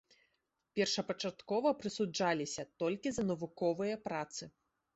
Першапачаткова 0.79 1.75
прысуджаліся 1.83 2.67
толькі 2.81 3.07
за 3.19 3.29
навуковыя 3.31 3.95
працы. 4.09 4.43